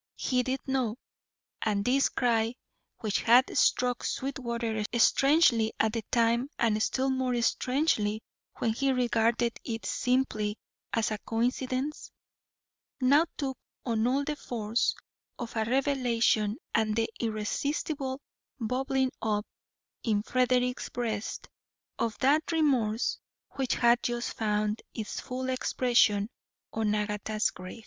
He 0.15 0.41
did 0.41 0.59
know, 0.67 0.95
and 1.61 1.85
this 1.85 2.09
cry 2.09 2.55
which 3.01 3.21
had 3.21 3.55
struck 3.55 4.03
Sweetwater 4.03 4.83
strangely 4.97 5.73
at 5.79 5.93
the 5.93 6.01
time 6.09 6.49
and 6.57 6.81
still 6.81 7.11
more 7.11 7.39
strangely 7.43 8.23
when 8.57 8.73
he 8.73 8.91
regarded 8.91 9.59
it 9.63 9.85
simply 9.85 10.57
as 10.91 11.11
a 11.11 11.19
coincidence, 11.19 12.09
now 12.99 13.25
took 13.37 13.59
on 13.85 14.07
all 14.07 14.23
the 14.23 14.35
force 14.37 14.95
of 15.37 15.55
a 15.55 15.65
revelation 15.65 16.57
and 16.73 16.95
the 16.95 17.07
irresistible 17.19 18.19
bubbling 18.59 19.11
up 19.21 19.45
in 20.01 20.23
Frederick's 20.23 20.89
breast 20.89 21.47
of 21.99 22.17
that 22.21 22.51
remorse 22.51 23.19
which 23.51 23.75
had 23.75 24.01
just 24.01 24.33
found 24.35 24.81
its 24.95 25.19
full 25.19 25.47
expression 25.47 26.27
on 26.73 26.95
Agatha's 26.95 27.51
grave. 27.51 27.79